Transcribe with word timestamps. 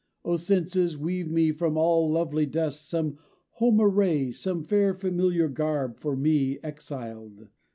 O 0.25 0.35
Senses, 0.35 0.97
weave 0.97 1.29
me 1.29 1.51
from 1.51 1.77
all 1.77 2.11
lovely 2.11 2.47
dust 2.47 2.89
Some 2.89 3.19
home 3.51 3.79
array, 3.79 4.31
some 4.31 4.63
fair 4.63 4.95
familiar 4.95 5.47
garb 5.47 5.99
For 5.99 6.15
me, 6.15 6.57
exiled. 6.63 7.49